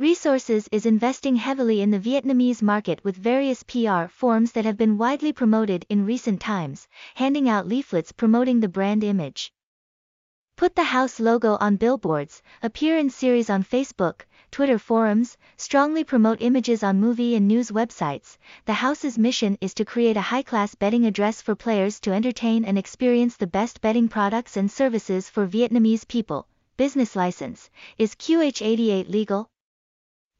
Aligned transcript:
Resources 0.00 0.66
is 0.72 0.86
investing 0.86 1.36
heavily 1.36 1.82
in 1.82 1.90
the 1.90 1.98
Vietnamese 1.98 2.62
market 2.62 3.04
with 3.04 3.14
various 3.18 3.62
PR 3.64 4.06
forms 4.06 4.52
that 4.52 4.64
have 4.64 4.78
been 4.78 4.96
widely 4.96 5.30
promoted 5.30 5.84
in 5.90 6.06
recent 6.06 6.40
times, 6.40 6.88
handing 7.16 7.50
out 7.50 7.68
leaflets 7.68 8.10
promoting 8.10 8.60
the 8.60 8.68
brand 8.68 9.04
image. 9.04 9.52
Put 10.56 10.74
the 10.74 10.84
house 10.84 11.20
logo 11.20 11.58
on 11.60 11.76
billboards, 11.76 12.40
appear 12.62 12.96
in 12.96 13.10
series 13.10 13.50
on 13.50 13.62
Facebook, 13.62 14.22
Twitter 14.50 14.78
forums, 14.78 15.36
strongly 15.58 16.02
promote 16.02 16.40
images 16.40 16.82
on 16.82 16.98
movie 16.98 17.36
and 17.36 17.46
news 17.46 17.70
websites. 17.70 18.38
The 18.64 18.72
house's 18.72 19.18
mission 19.18 19.58
is 19.60 19.74
to 19.74 19.84
create 19.84 20.16
a 20.16 20.22
high-class 20.22 20.76
betting 20.76 21.04
address 21.04 21.42
for 21.42 21.54
players 21.54 22.00
to 22.00 22.12
entertain 22.12 22.64
and 22.64 22.78
experience 22.78 23.36
the 23.36 23.46
best 23.46 23.82
betting 23.82 24.08
products 24.08 24.56
and 24.56 24.70
services 24.70 25.28
for 25.28 25.46
Vietnamese 25.46 26.08
people. 26.08 26.48
Business 26.78 27.14
license. 27.14 27.68
Is 27.98 28.14
QH88 28.14 29.10
legal? 29.10 29.50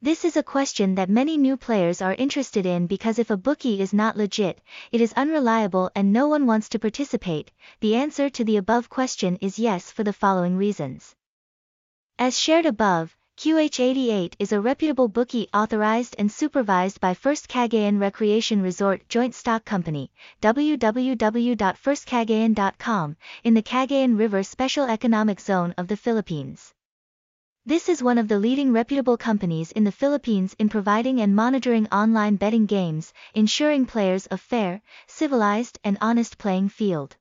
This 0.03 0.25
is 0.25 0.35
a 0.35 0.41
question 0.41 0.95
that 0.95 1.11
many 1.11 1.37
new 1.37 1.55
players 1.55 2.01
are 2.01 2.15
interested 2.15 2.65
in 2.65 2.87
because 2.87 3.19
if 3.19 3.29
a 3.29 3.37
bookie 3.37 3.79
is 3.79 3.93
not 3.93 4.17
legit, 4.17 4.59
it 4.91 4.99
is 4.99 5.13
unreliable 5.13 5.91
and 5.95 6.11
no 6.11 6.27
one 6.27 6.47
wants 6.47 6.69
to 6.69 6.79
participate. 6.79 7.51
The 7.81 7.93
answer 7.93 8.27
to 8.27 8.43
the 8.43 8.57
above 8.57 8.89
question 8.89 9.37
is 9.41 9.59
yes 9.59 9.91
for 9.91 10.03
the 10.03 10.11
following 10.11 10.57
reasons. 10.57 11.15
As 12.17 12.35
shared 12.35 12.65
above, 12.65 13.15
QH88 13.37 14.33
is 14.39 14.51
a 14.51 14.59
reputable 14.59 15.07
bookie 15.07 15.47
authorized 15.53 16.15
and 16.17 16.31
supervised 16.31 16.99
by 16.99 17.13
First 17.13 17.47
Cagayan 17.47 17.99
Recreation 17.99 18.63
Resort 18.63 19.07
Joint 19.07 19.35
Stock 19.35 19.65
Company, 19.65 20.11
www.firstcagayan.com, 20.41 23.17
in 23.43 23.53
the 23.53 23.61
Cagayan 23.61 24.17
River 24.17 24.41
Special 24.41 24.85
Economic 24.85 25.39
Zone 25.39 25.75
of 25.77 25.87
the 25.87 25.97
Philippines. 25.97 26.73
This 27.63 27.89
is 27.89 28.01
one 28.01 28.17
of 28.17 28.27
the 28.27 28.39
leading 28.39 28.73
reputable 28.73 29.17
companies 29.17 29.71
in 29.71 29.83
the 29.83 29.91
Philippines 29.91 30.55
in 30.57 30.67
providing 30.67 31.21
and 31.21 31.35
monitoring 31.35 31.85
online 31.91 32.35
betting 32.35 32.65
games, 32.65 33.13
ensuring 33.35 33.85
players 33.85 34.27
a 34.31 34.37
fair, 34.39 34.81
civilized 35.05 35.77
and 35.83 35.95
honest 36.01 36.39
playing 36.39 36.69
field. 36.69 37.17